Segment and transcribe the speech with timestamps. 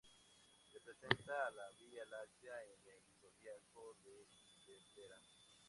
[0.73, 4.25] Representa a la Vía Láctea en el zodiaco de
[4.65, 5.19] Dendera.